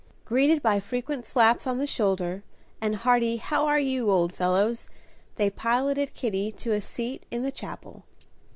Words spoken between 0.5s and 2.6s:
by frequent slaps on the shoulder,